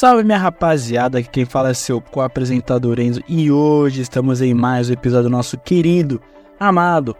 [0.00, 4.88] Salve minha rapaziada, aqui quem fala é seu co-apresentador Enzo e hoje estamos em mais
[4.88, 6.22] um episódio do nosso querido,
[6.60, 7.16] amado,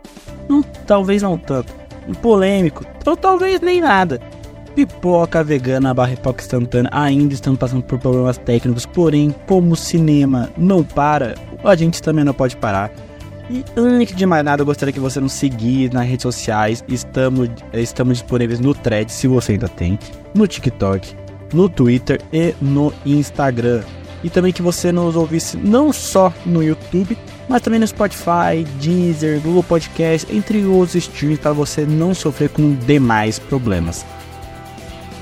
[0.49, 1.75] não, talvez não tanto,
[2.23, 4.21] polêmico, ou talvez nem nada.
[4.77, 10.49] Pipoca vegana barra pipoca instantânea ainda estamos passando por problemas técnicos, porém, como o cinema
[10.57, 11.35] não para,
[11.65, 12.93] a gente também não pode parar.
[13.51, 16.85] E antes de mais nada, eu gostaria que você nos seguisse nas redes sociais.
[16.87, 19.99] Estamos, estamos disponíveis no Thread, se você ainda tem,
[20.33, 21.17] no TikTok,
[21.53, 23.83] no Twitter e no Instagram.
[24.23, 27.17] E também que você nos ouvisse não só no YouTube,
[27.49, 32.75] mas também no Spotify, Deezer, Google Podcast, entre outros streams para você não sofrer com
[32.75, 34.05] demais problemas.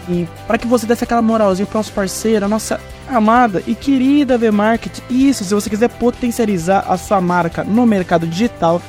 [0.08, 4.38] E para que você desse aquela moralzinha para nosso parceiro, a nossa amada e querida
[4.38, 5.00] V-Market.
[5.10, 8.80] Isso, se você quiser potencializar a sua marca no mercado digital,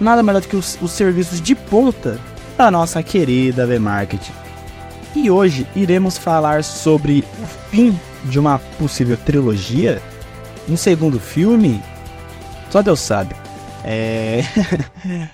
[0.00, 2.18] nada melhor do que os, os serviços de ponta
[2.56, 4.45] da nossa querida V-Market.
[5.16, 10.02] E hoje iremos falar sobre o fim de uma possível trilogia,
[10.68, 11.82] um segundo filme,
[12.68, 13.34] só Deus sabe.
[13.82, 14.42] É.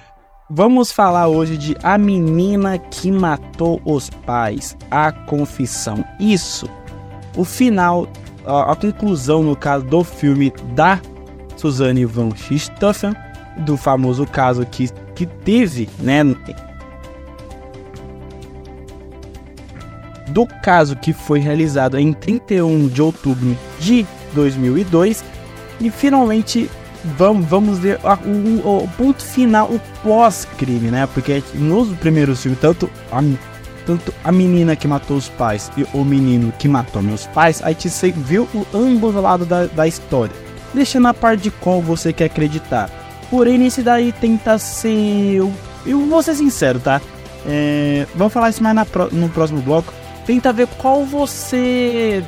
[0.49, 6.05] Vamos falar hoje de A Menina que Matou os Pais, a Confissão.
[6.21, 6.71] Isso,
[7.37, 8.07] o final,
[8.47, 11.01] a, a conclusão, no caso do filme da
[11.57, 13.17] Suzanne von Richthofen,
[13.59, 16.23] do famoso caso que, que teve, né?
[20.33, 25.23] Do caso que foi realizado em 31 de outubro de 2002
[25.79, 26.71] e finalmente
[27.19, 31.07] vamos, vamos ver o, o, ponto final, o pós-crime, né?
[31.13, 33.23] Porque nos primeiros filmes, tanto a,
[33.85, 37.71] tanto a menina que matou os pais e o menino que matou meus pais, a
[37.71, 40.35] gente viu o, ambos lados da, da história,
[40.73, 42.89] deixando a parte de qual você quer acreditar.
[43.31, 45.35] Porém, nesse daí tenta ser.
[45.35, 45.53] Eu,
[45.85, 47.03] eu vou ser sincero, tá?
[47.45, 49.93] É, vamos falar isso mais na, no próximo bloco.
[50.27, 52.23] Tenta ver qual você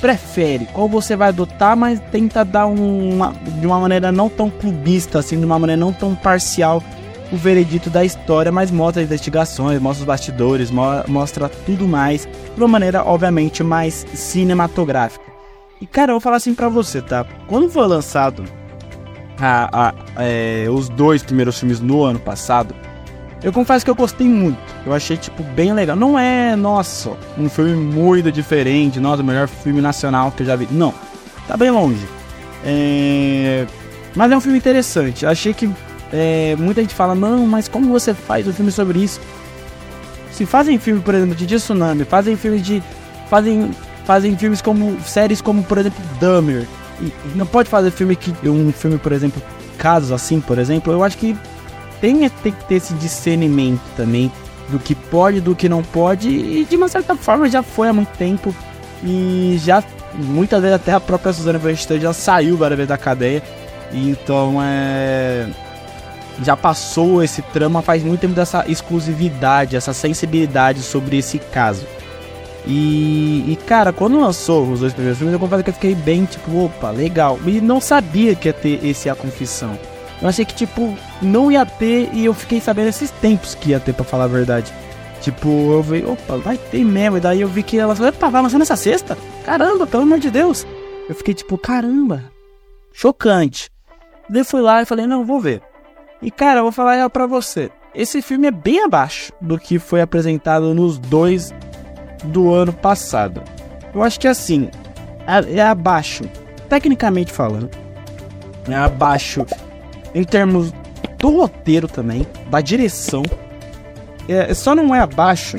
[0.00, 5.18] prefere, qual você vai adotar, mas tenta dar uma, de uma maneira não tão clubista,
[5.18, 6.82] assim, de uma maneira não tão parcial
[7.30, 12.26] o veredito da história, mas mostra as investigações, mostra os bastidores, mo mostra tudo mais
[12.26, 15.24] de uma maneira, obviamente, mais cinematográfica.
[15.80, 17.26] E cara, eu vou falar assim pra você, tá?
[17.46, 18.44] Quando foi lançado
[19.38, 22.74] a, a, é, os dois primeiros filmes no ano passado,
[23.42, 24.58] eu confesso que eu gostei muito.
[24.84, 25.96] Eu achei, tipo, bem legal.
[25.96, 30.56] Não é, nossa, um filme muito diferente, nossa, o melhor filme nacional que eu já
[30.56, 30.68] vi.
[30.70, 30.92] Não,
[31.46, 32.06] tá bem longe.
[32.64, 33.66] É...
[34.16, 35.24] Mas é um filme interessante.
[35.24, 35.70] Eu achei que
[36.12, 39.20] é, muita gente fala, não, mas como você faz um filme sobre isso?
[40.32, 42.82] Se fazem filme, por exemplo, de Tsunami, fazem filmes de.
[43.28, 43.70] Fazem,
[44.04, 44.98] fazem filmes como.
[45.02, 46.66] séries como, por exemplo, Dummer.
[47.00, 48.32] E, não pode fazer filme que.
[48.48, 49.42] Um filme, por exemplo,
[49.76, 51.36] casos assim, por exemplo, eu acho que
[52.00, 54.30] tem, tem que ter esse discernimento também
[54.68, 57.92] do que pode, do que não pode, e de uma certa forma já foi há
[57.92, 58.54] muito tempo.
[59.02, 59.82] E já
[60.14, 63.42] muitas vezes até a própria Suzana Van já saiu várias vezes da cadeia.
[63.92, 65.46] Então é.
[66.44, 71.84] Já passou esse trama faz muito tempo dessa exclusividade, essa sensibilidade sobre esse caso.
[72.64, 76.26] E, e, cara, quando lançou os dois primeiros filmes, eu confesso que eu fiquei bem
[76.26, 77.40] tipo, opa, legal.
[77.44, 79.76] E não sabia que ia ter esse A Confissão.
[80.20, 83.80] Eu achei que, tipo, não ia ter e eu fiquei sabendo esses tempos que ia
[83.80, 84.72] ter, pra falar a verdade.
[85.20, 87.18] Tipo, eu vi, opa, vai ter mesmo.
[87.18, 89.16] E daí eu vi que ela falou, opa, vai lançar nessa sexta?
[89.44, 90.66] Caramba, pelo amor de Deus.
[91.08, 92.24] Eu fiquei tipo, caramba,
[92.92, 93.70] chocante.
[94.28, 95.62] Daí fui lá e falei, não, vou ver.
[96.20, 97.70] E cara, eu vou falar pra você.
[97.94, 101.54] Esse filme é bem abaixo do que foi apresentado nos dois
[102.24, 103.42] do ano passado.
[103.94, 104.68] Eu acho que assim,
[105.26, 106.24] é, é abaixo,
[106.68, 107.70] tecnicamente falando.
[108.68, 109.46] É abaixo
[110.14, 110.72] em termos
[111.18, 113.22] do roteiro também, da direção.
[114.28, 115.56] É, só não é abaixo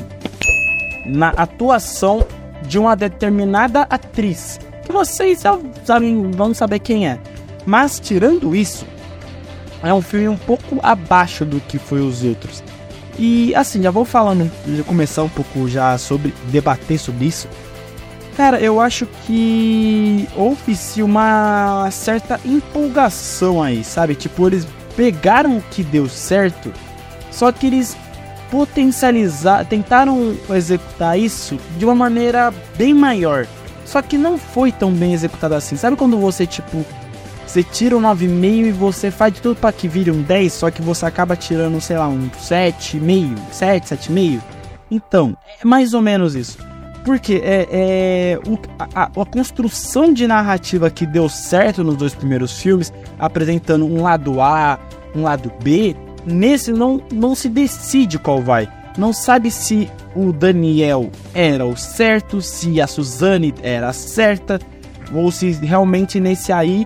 [1.05, 2.25] na atuação
[2.63, 4.59] de uma determinada atriz.
[4.85, 5.43] Que vocês
[5.83, 7.19] sabem, vão saber quem é.
[7.65, 8.85] Mas tirando isso,
[9.83, 12.63] é um filme um pouco abaixo do que foi os outros.
[13.17, 17.47] E assim, já vou falando, já começar um pouco já sobre debater sobre isso.
[18.39, 24.15] Cara, eu acho que houve-se uma certa empolgação aí, sabe?
[24.15, 24.65] Tipo, eles
[24.95, 26.71] pegaram o que deu certo,
[27.31, 27.97] só que eles
[28.49, 33.45] potencializar, tentaram executar isso de uma maneira bem maior.
[33.83, 35.75] Só que não foi tão bem executado assim.
[35.75, 36.85] Sabe quando você, tipo,
[37.45, 40.71] você tira um 9,5 e você faz de tudo para que vire um 10, só
[40.71, 44.39] que você acaba tirando, sei lá, um 7,5, 7, 7,5?
[44.89, 46.68] Então, é mais ou menos isso.
[47.03, 48.57] Porque é, é o,
[48.93, 54.41] a, a, construção de narrativa que deu certo nos dois primeiros filmes, apresentando um lado
[54.41, 54.77] A,
[55.15, 58.67] um lado B, nesse não, não se decide qual vai.
[58.97, 64.59] não sabe se o Daniel era o certo, se a Suzane era certa,
[65.13, 66.85] ou se realmente nesse aí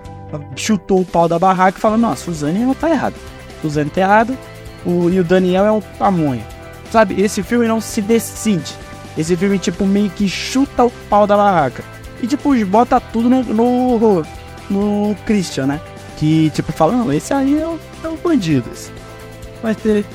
[0.56, 3.16] chutou o pau da barraca e falou: Não, a Suzane não tá errada.
[3.62, 4.38] Suzane tá errada,
[4.86, 6.46] o, e o Daniel é um pamonha.
[6.92, 8.76] Sabe, esse filme não se decide.
[9.18, 11.84] Esse filme, tipo, meio que chuta o pau da barraca.
[12.22, 14.26] E, tipo, bota tudo no, no,
[14.70, 15.82] no Christian, né?
[16.18, 18.70] Que, tipo, fala, não, esse aí é o, é o bandido.
[19.62, 20.06] Vai ter,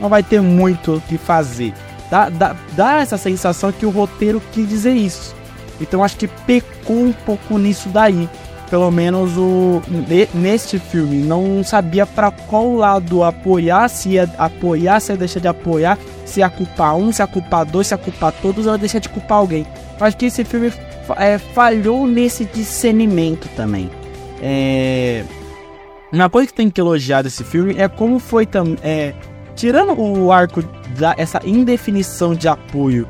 [0.00, 1.74] não vai ter muito o que fazer.
[2.10, 5.34] Dá, dá, dá essa sensação que o roteiro quis dizer isso.
[5.80, 8.28] Então acho que pecou um pouco nisso daí.
[8.70, 9.80] Pelo menos o
[10.34, 15.48] neste filme não sabia para qual lado apoiar, se ia apoiar, se ia deixar de
[15.48, 18.98] apoiar, se ia culpar um, se ia culpar dois, se ia culpar todos ia deixar
[18.98, 19.64] de culpar alguém.
[20.00, 20.72] Acho que esse filme
[21.16, 23.88] é, falhou nesse discernimento também.
[24.42, 25.24] É...
[26.12, 28.76] Uma coisa que tem que elogiar desse filme é como foi também.
[28.82, 29.14] É...
[29.54, 30.62] Tirando o arco
[30.98, 33.08] da essa indefinição de apoio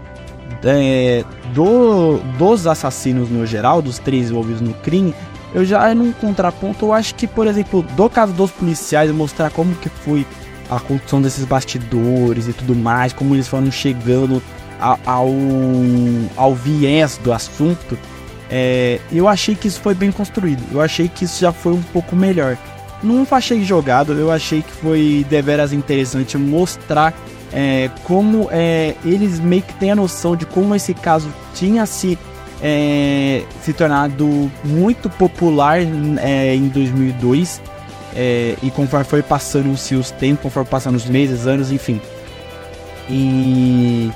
[0.64, 5.14] é, do, dos assassinos no geral, dos três envolvidos no crime,
[5.56, 9.74] eu já num contraponto, eu acho que, por exemplo, do caso dos policiais, mostrar como
[9.76, 10.26] que foi
[10.68, 14.42] a construção desses bastidores e tudo mais, como eles foram chegando
[14.78, 15.28] ao, ao,
[16.36, 17.96] ao viés do assunto,
[18.50, 20.62] é, eu achei que isso foi bem construído.
[20.70, 22.58] Eu achei que isso já foi um pouco melhor.
[23.02, 27.14] Não achei jogado, eu achei que foi deveras interessante mostrar
[27.50, 32.18] é, como é, eles meio que têm a noção de como esse caso tinha se,
[32.68, 35.78] é, se tornado muito popular
[36.18, 37.62] é, em 2002
[38.16, 42.00] é, e conforme foi passando-se os tempos, conforme passando os meses, anos, enfim.
[43.08, 44.10] E,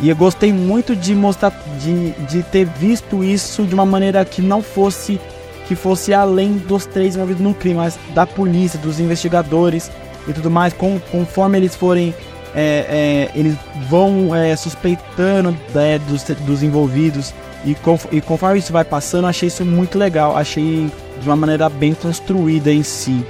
[0.00, 4.40] e eu gostei muito de mostrar, de, de ter visto isso de uma maneira que
[4.40, 5.20] não fosse
[5.68, 9.90] que fosse além dos três envolvidos no crime, mas da polícia, dos investigadores
[10.26, 12.14] e tudo mais, com, conforme eles forem
[12.54, 13.56] é, é, eles
[13.90, 17.34] vão é, suspeitando né, dos, dos envolvidos
[17.64, 17.76] e,
[18.12, 20.90] e, conforme isso vai passando, achei isso muito legal, achei
[21.20, 23.24] de uma maneira bem construída em si,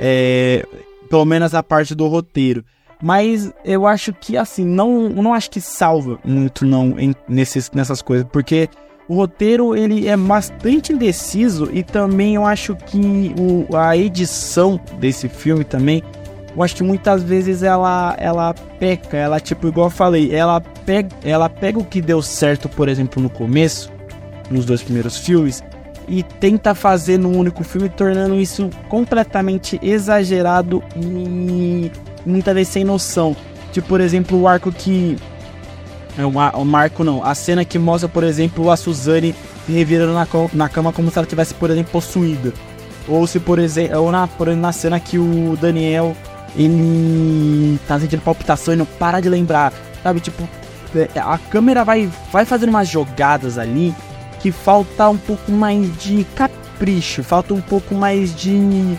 [0.00, 0.66] é,
[1.08, 2.64] pelo menos a parte do roteiro.
[3.00, 8.02] Mas eu acho que assim, não, não acho que salva muito não em, nesses, nessas
[8.02, 8.68] coisas, porque
[9.08, 15.28] o roteiro ele é bastante indeciso e também eu acho que o, a edição desse
[15.28, 16.02] filme também
[16.58, 21.08] eu acho que muitas vezes ela ela peca, ela tipo igual eu falei, ela pega,
[21.22, 23.92] ela pega o que deu certo, por exemplo, no começo,
[24.50, 25.62] nos dois primeiros filmes,
[26.08, 31.92] e tenta fazer num único filme, tornando isso completamente exagerado e
[32.26, 33.36] muitas vezes sem noção.
[33.70, 35.16] Tipo, por exemplo, o arco que
[36.16, 39.32] é o marco não, a cena que mostra, por exemplo, a Suzane
[39.64, 42.52] se revirando na, na cama como se ela tivesse, por exemplo, possuída.
[43.06, 46.16] Ou se, por exemplo, ou na, por exemplo, na cena que o Daniel
[46.56, 49.72] ele tá sentindo palpitação e não para de lembrar,
[50.02, 50.20] sabe?
[50.20, 50.48] Tipo,
[50.94, 53.94] é, a câmera vai, vai fazendo umas jogadas ali
[54.40, 58.96] que falta um pouco mais de capricho, falta um pouco mais de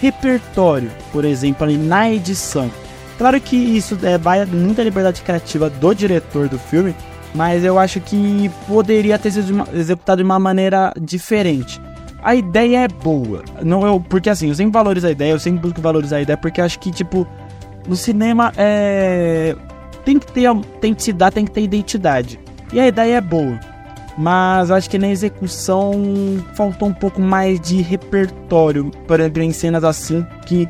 [0.00, 2.70] repertório, por exemplo, ali na edição.
[3.16, 6.94] Claro que isso é, vai muita liberdade criativa do diretor do filme,
[7.34, 11.80] mas eu acho que poderia ter sido executado de uma maneira diferente
[12.22, 13.42] a ideia é boa.
[13.62, 16.36] Não eu, porque assim, eu sempre valorizo a ideia, eu sempre busco valorizar a ideia,
[16.36, 17.26] porque acho que, tipo,
[17.86, 19.56] no cinema é.
[20.04, 22.40] Tem que ter autenticidade, tem que ter identidade.
[22.72, 23.58] E a ideia é boa.
[24.16, 25.92] Mas acho que na execução
[26.54, 30.68] faltou um pouco mais de repertório, por exemplo, em cenas assim que.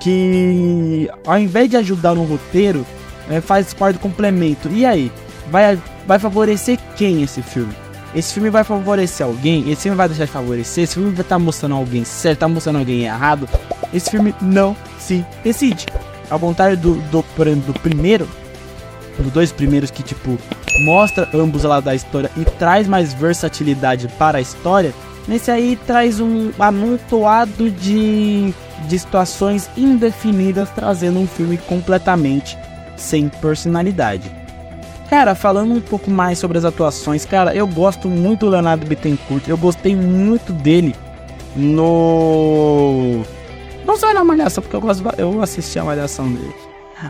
[0.00, 2.84] Que ao invés de ajudar no roteiro,
[3.30, 4.68] é, faz parte do complemento.
[4.68, 5.12] E aí?
[5.48, 7.72] Vai, vai favorecer quem esse filme?
[8.14, 9.70] Esse filme vai favorecer alguém?
[9.70, 10.84] Esse filme vai deixar de favorecer?
[10.84, 12.40] Esse filme vai estar tá mostrando alguém certo?
[12.40, 13.48] Tá mostrando alguém errado?
[13.92, 15.86] Esse filme não se decide.
[16.28, 17.24] Ao contrário do, do,
[17.66, 18.28] do primeiro,
[19.18, 20.38] dos dois primeiros que, tipo,
[20.84, 24.94] mostra ambos lá da história e traz mais versatilidade para a história,
[25.26, 28.52] nesse aí traz um amontoado de,
[28.88, 32.58] de situações indefinidas, trazendo um filme completamente
[32.96, 34.41] sem personalidade.
[35.12, 39.46] Cara, falando um pouco mais sobre as atuações, cara, eu gosto muito do Leonardo Bittencourt.
[39.46, 40.94] Eu gostei muito dele
[41.54, 43.20] no.
[43.84, 46.54] Não só na Malhação, porque eu, gosto, eu assisti a Malhação dele.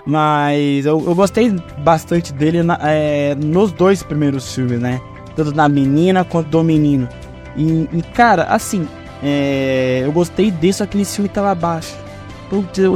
[0.05, 5.01] Mas eu, eu gostei bastante dele na, é, nos dois primeiros filmes, né?
[5.37, 7.09] Tanto da menina quanto do menino.
[7.57, 8.89] E, e cara, assim,
[9.23, 11.95] é, eu gostei só que esse filme tava baixo.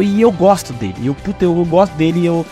[0.02, 0.96] E eu gosto dele.
[1.04, 2.44] Eu, puta, eu gosto dele eu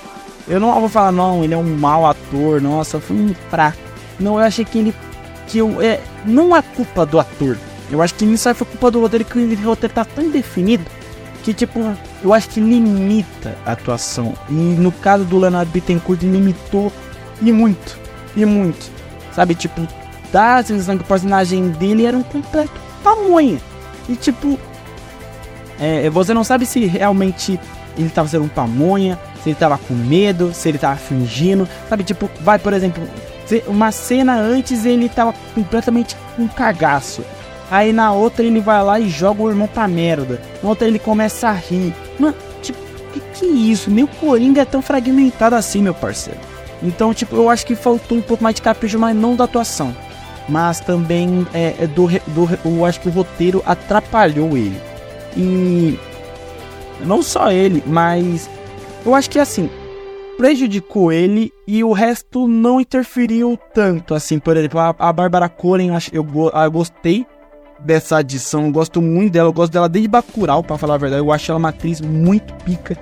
[0.46, 3.78] eu não vou falar, não, ele é um mau ator, nossa, foi um fraco.
[4.18, 4.94] Não, eu achei que ele.
[5.46, 7.56] Que eu, é, não é culpa do ator.
[7.90, 10.84] Eu acho que nisso aí foi culpa do roteiro, que o roteiro tá tão definido
[11.42, 11.78] que, tipo,
[12.22, 14.34] eu acho que limita a atuação.
[14.48, 16.90] E no caso do Leonardo Bittencourt, limitou
[17.42, 17.98] e muito,
[18.34, 18.90] e muito.
[19.32, 19.86] Sabe, tipo,
[20.32, 22.72] dá a sensação que o personagem dele era um completo
[23.02, 23.60] pamonha.
[24.08, 24.58] E tipo,
[25.78, 27.60] é, você não sabe se realmente
[27.96, 31.68] ele tava sendo um pamonha, se ele tava com medo, se ele tava fingindo.
[31.86, 33.06] Sabe, tipo, vai, por exemplo,
[33.66, 37.22] uma cena antes ele tava completamente com um cagaço.
[37.70, 40.40] Aí na outra ele vai lá e joga o irmão pra merda.
[40.62, 41.94] Na outra ele começa a rir.
[42.18, 42.78] Mano, tipo,
[43.12, 43.90] que que é isso?
[43.90, 46.40] Meu Coringa é tão fragmentado assim, meu parceiro.
[46.82, 49.94] Então, tipo, eu acho que faltou um pouco mais de capricho, mas não da atuação.
[50.48, 54.80] Mas também é, é do, do, eu acho que o roteiro atrapalhou ele.
[55.36, 55.98] E
[57.00, 58.48] não só ele, mas
[59.04, 59.68] eu acho que assim,
[60.36, 64.14] prejudicou ele e o resto não interferiu tanto.
[64.14, 67.26] Assim, por exemplo, a, a Bárbara Coren, eu, eu gostei
[67.80, 71.22] dessa adição, eu gosto muito dela, eu gosto dela desde Bacurau, para falar a verdade.
[71.22, 72.96] Eu acho ela uma atriz muito pica.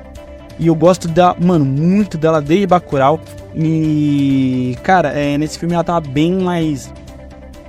[0.58, 3.20] E eu gosto dela, mano, muito dela desde Bacurau.
[3.54, 6.92] E, cara, é, nesse filme ela tava bem mais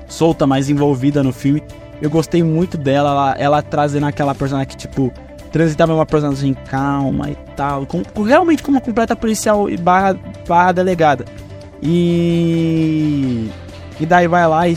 [0.07, 1.63] solta, mais envolvida no filme.
[2.01, 5.11] Eu gostei muito dela, ela, ela trazendo aquela personagem que, tipo,
[5.53, 7.85] transitava uma personagem calma e tal.
[7.85, 11.23] Com, com, realmente como uma completa policial e barra, barra delegada.
[11.81, 13.49] E.
[13.99, 14.75] E daí vai lá e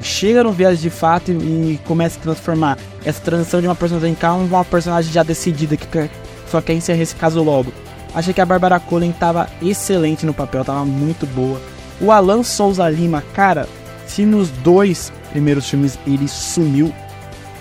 [0.00, 4.14] chega no viagem de fato e, e, começa a transformar essa transição de uma personagem
[4.14, 6.10] calma em uma personagem já decidida que quer,
[6.50, 7.72] só quer encerrar esse caso logo.
[8.14, 11.60] Achei que a Barbara Cullen tava excelente no papel, tava muito boa.
[12.00, 13.68] O Alan Souza Lima, cara,
[14.06, 16.92] se nos dois primeiros filmes ele sumiu,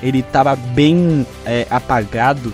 [0.03, 2.53] ele tava bem é, apagado,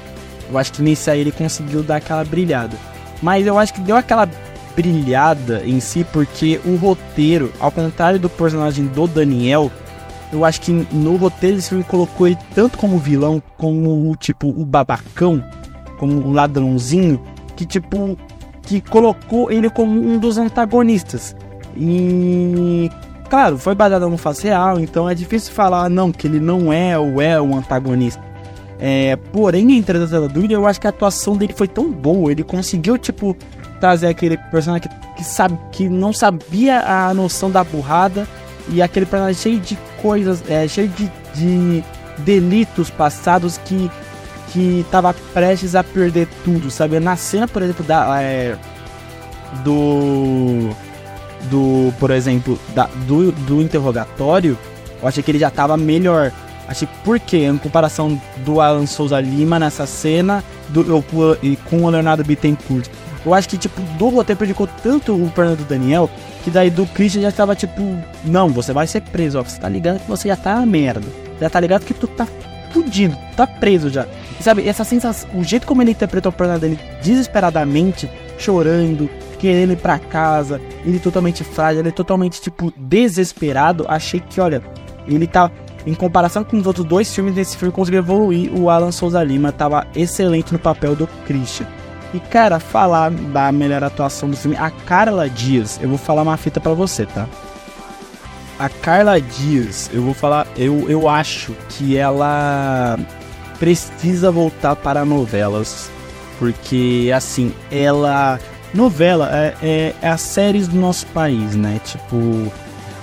[0.50, 2.78] eu acho que nesse aí ele conseguiu dar aquela brilhada.
[3.22, 4.30] Mas eu acho que deu aquela
[4.76, 9.72] brilhada em si porque o roteiro, ao contrário do personagem do Daniel,
[10.32, 14.64] eu acho que no roteiro esse filme colocou ele tanto como vilão, como tipo o
[14.64, 15.44] babacão,
[15.98, 17.22] como o ladrãozinho,
[17.56, 18.18] que tipo
[18.62, 21.36] que colocou ele como um dos antagonistas.
[21.76, 22.90] E
[23.30, 26.98] claro, foi baseado no face real, então é difícil falar não que ele não é
[26.98, 28.22] ou é o antagonista.
[28.80, 32.98] É, porém, da dúvida, eu acho que a atuação dele foi tão boa, ele conseguiu
[32.98, 33.36] tipo
[33.80, 38.28] trazer aquele personagem que, que sabe que não sabia a noção da burrada
[38.70, 41.84] e aquele personagem cheio de coisas, é, cheio de, de
[42.20, 43.90] delitos passados que
[44.52, 47.00] que tava prestes a perder tudo, sabe?
[47.00, 48.58] Na cena, por exemplo, da é,
[49.64, 50.76] do
[51.44, 54.58] do, por exemplo, da, do, do interrogatório,
[55.02, 56.32] eu achei que ele já tava melhor.
[56.68, 61.04] Achei porque, em comparação do Alan Souza Lima nessa cena do, eu,
[61.70, 62.88] com o Leonardo Bittencourt.
[63.26, 66.10] Eu acho que, tipo, do roteiro prejudicou tanto o Fernando Daniel
[66.44, 67.82] que daí do Christian já tava tipo,
[68.24, 69.44] não, você vai ser preso, ó.
[69.44, 71.08] Você tá ligado que você já tá merda.
[71.40, 72.28] Já tá ligado que tu tá
[72.72, 74.06] fudido, tá preso já.
[74.40, 79.74] E sabe, essa sensação, o jeito como ele interpretou o personagem dele desesperadamente, chorando, querendo
[79.74, 83.86] ir pra casa, ele totalmente frágil, ele totalmente, tipo, desesperado.
[83.88, 84.62] Achei que, olha,
[85.08, 85.50] ele tá.
[85.88, 88.54] Em comparação com os outros dois filmes, nesse filme conseguiu evoluir.
[88.54, 91.66] O Alan Souza Lima tava excelente no papel do Christian.
[92.14, 96.38] E cara, falar da melhor atuação do filme, a Carla Dias, eu vou falar uma
[96.38, 97.28] fita para você, tá?
[98.58, 102.98] A Carla Dias, eu vou falar, eu, eu acho que ela
[103.60, 105.90] precisa voltar para novelas,
[106.40, 108.40] porque assim, ela
[108.74, 111.80] novela é, é, é as séries do nosso país, né?
[111.84, 112.52] Tipo,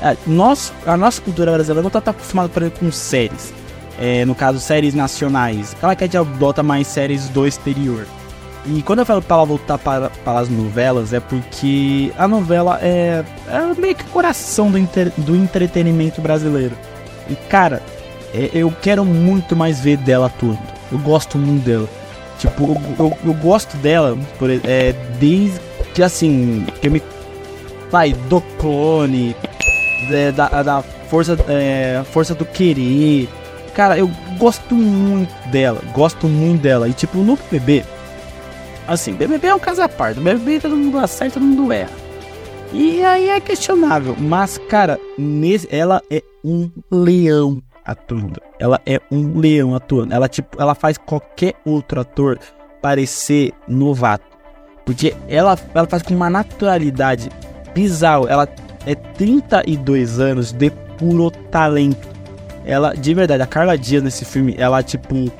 [0.03, 3.53] é, nós, a nossa cultura brasileira não tá, tá acostumada, por exemplo, com séries.
[3.99, 5.75] É, no caso, séries nacionais.
[5.83, 8.07] Ela quer que bota mais séries do exterior.
[8.67, 12.79] E quando eu falo para ela voltar para, para as novelas, é porque a novela
[12.83, 16.77] é, é meio que o coração do, inter, do entretenimento brasileiro.
[17.31, 17.81] E cara,
[18.35, 20.59] é, eu quero muito mais ver dela tudo.
[20.91, 21.89] Eu gosto muito dela.
[22.39, 25.61] Tipo, eu, eu, eu gosto dela por, é, desde
[25.95, 27.03] que assim, que me.
[27.91, 29.35] Vai, do clone,
[30.11, 33.29] é, da, da força, é, força do querer.
[33.75, 36.89] Cara, eu gosto muito dela, gosto muito dela.
[36.89, 37.85] E tipo, no BBB,
[38.87, 40.21] Assim, BBB é um caso à parte.
[40.21, 41.91] BBB todo mundo acerta, todo mundo erra.
[42.73, 44.15] E aí é questionável.
[44.19, 48.41] Mas, cara, nesse, ela é um leão atuando.
[48.59, 50.13] Ela é um leão atuando.
[50.13, 52.39] Ela, tipo, ela faz qualquer outro ator
[52.83, 54.25] parecer novato.
[54.85, 57.31] Porque ela, ela faz com uma naturalidade
[57.75, 58.27] bizarra.
[58.29, 58.49] Ela
[58.87, 62.09] é 32 anos de puro talento.
[62.65, 65.31] Ela, de verdade, a Carla Dias nesse filme, ela, tipo,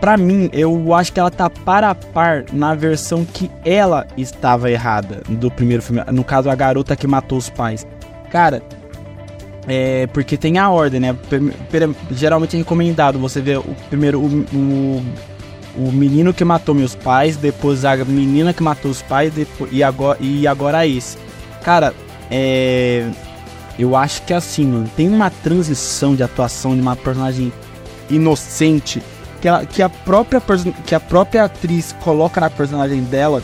[0.00, 4.70] para mim, eu acho que ela tá para a par na versão que ela estava
[4.70, 6.02] errada do primeiro filme.
[6.12, 7.86] No caso, a garota que matou os pais.
[8.30, 8.62] Cara,
[9.68, 11.16] é porque tem a ordem, né?
[12.10, 15.04] Geralmente é recomendado você ver o primeiro o, o,
[15.76, 19.82] o menino que matou meus pais, depois a menina que matou os pais, depois, e,
[19.82, 21.18] agora, e agora esse.
[21.62, 21.94] Cara,
[22.30, 23.10] é.
[23.78, 27.52] Eu acho que assim, mano, tem uma transição de atuação de uma personagem
[28.10, 29.00] inocente
[29.40, 30.42] que, ela, que, a própria,
[30.84, 33.42] que a própria atriz coloca na personagem dela.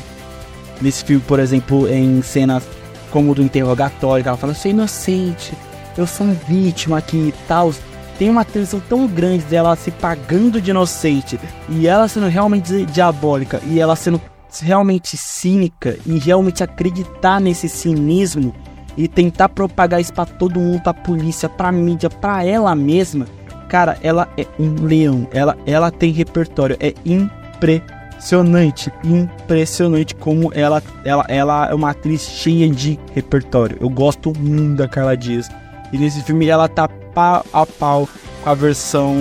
[0.80, 2.64] Nesse filme, por exemplo, em cenas
[3.12, 5.52] como do interrogatório, que ela fala, eu sou inocente,
[5.96, 7.72] eu sou vítima aqui e tal
[8.18, 13.60] tem uma tensão tão grande dela se pagando de inocente e ela sendo realmente diabólica
[13.66, 14.20] e ela sendo
[14.62, 18.54] realmente cínica e realmente acreditar nesse cinismo
[18.96, 23.26] e tentar propagar isso para todo mundo, pra polícia, pra mídia, pra ela mesma.
[23.68, 25.26] Cara, ela é um leão.
[25.32, 26.76] Ela, ela tem repertório.
[26.78, 28.92] É impressionante.
[29.02, 33.76] Impressionante como ela, ela, ela é uma atriz cheia de repertório.
[33.80, 35.48] Eu gosto muito da Carla Dias.
[35.94, 38.08] E nesse filme ela tá pau a pau
[38.42, 39.14] com a versão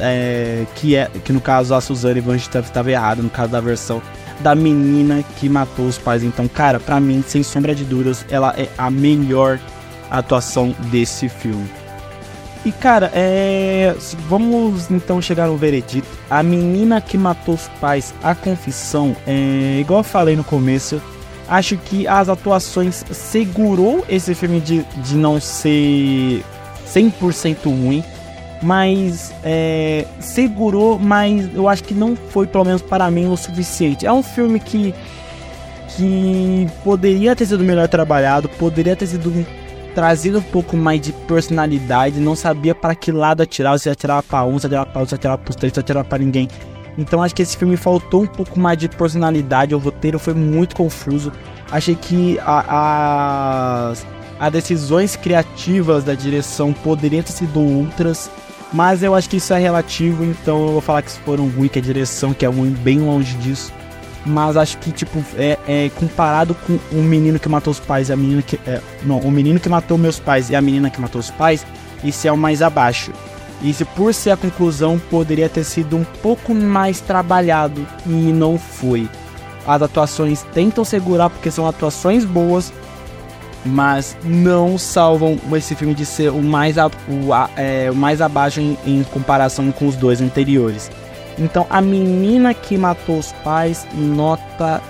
[0.00, 4.00] é, que é que no caso a Suzane Van estava errada no caso da versão
[4.38, 6.22] da menina que matou os pais.
[6.22, 9.58] Então, cara, para mim, sem sombra de dúvidas, ela é a melhor
[10.08, 11.68] atuação desse filme.
[12.64, 13.92] E cara, é...
[14.28, 16.06] vamos então chegar no veredito.
[16.30, 19.78] A menina que matou os pais, a confissão, é...
[19.80, 21.02] igual eu falei no começo,
[21.52, 26.42] acho que as atuações segurou esse filme de, de não ser
[26.88, 28.02] 100% ruim,
[28.62, 34.06] mas é, segurou, mas eu acho que não foi, pelo menos para mim, o suficiente.
[34.06, 34.94] É um filme que,
[35.94, 39.46] que poderia ter sido melhor trabalhado, poderia ter sido
[39.94, 44.42] trazido um pouco mais de personalidade, não sabia para que lado atirar, se atirava para
[44.44, 46.48] um, se atirava para outro, se atirava para os três, se atirava para ninguém.
[46.96, 50.76] Então acho que esse filme faltou um pouco mais de personalidade, o roteiro foi muito
[50.76, 51.32] confuso.
[51.70, 54.04] Achei que as
[54.52, 58.30] decisões criativas da direção poderiam ter sido outras,
[58.72, 61.78] mas eu acho que isso é relativo, então eu vou falar que foram ruins, que
[61.78, 63.72] a direção que é ruim, bem longe disso.
[64.24, 68.12] Mas acho que, tipo, é, é comparado com o menino que matou os pais e
[68.12, 68.58] a menina que.
[68.66, 71.66] É, não, o menino que matou meus pais e a menina que matou os pais,
[72.04, 73.10] esse é o mais abaixo.
[73.62, 78.58] E se por ser a conclusão poderia ter sido um pouco mais trabalhado e não
[78.58, 79.08] foi.
[79.66, 82.72] As atuações tentam segurar porque são atuações boas,
[83.64, 88.20] mas não salvam esse filme de ser o mais, a, o, a, é, o mais
[88.20, 90.90] abaixo em, em, comparação com os dois anteriores.
[91.38, 94.82] Então, a menina que matou os pais, nota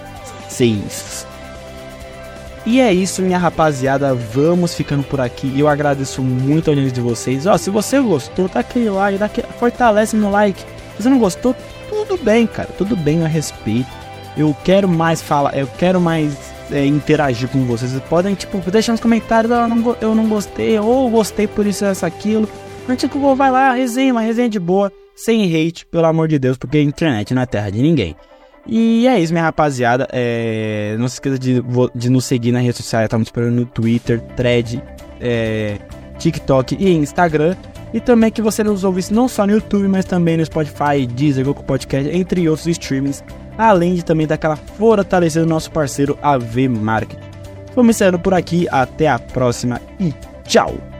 [0.49, 1.22] 6.
[2.65, 4.15] E é isso, minha rapaziada.
[4.15, 5.53] Vamos ficando por aqui.
[5.59, 7.47] Eu agradeço muito a audiência de vocês.
[7.47, 10.61] Ó, se você gostou, dá aquele like, dá aquele, fortalece no like.
[10.97, 11.55] Se você não gostou,
[11.89, 12.69] tudo bem, cara.
[12.79, 13.91] Tudo bem, a respeito.
[14.37, 16.35] Eu quero mais falar, eu quero mais
[16.71, 17.91] é, interagir com vocês.
[17.91, 21.67] Vocês podem, tipo, deixar nos comentários, ah, eu, não, eu não gostei, ou gostei por
[21.67, 22.49] isso, essa, aquilo.
[22.89, 26.57] Mas, tipo, vai lá, resenha, uma resenha de boa, sem hate, pelo amor de Deus,
[26.57, 28.17] porque a internet não é terra de ninguém.
[28.67, 30.09] E é isso, minha rapaziada.
[30.13, 30.97] É...
[30.99, 31.63] Não se esqueça de,
[31.95, 33.03] de nos seguir na rede social.
[33.03, 34.83] Estamos esperando no Twitter, Thread,
[35.21, 35.79] é...
[36.19, 37.57] TikTok e Instagram.
[37.93, 41.45] E também que você nos ouvisse não só no YouTube, mas também no Spotify, Deezer,
[41.45, 43.23] Google Podcast, entre outros streamings
[43.57, 47.23] além de também daquela fortalecendo nosso parceiro AV Marketing.
[47.75, 50.13] Vamos encerrando por aqui, até a próxima e
[50.45, 50.92] tchau!